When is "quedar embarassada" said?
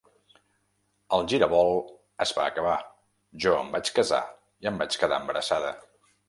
5.05-5.71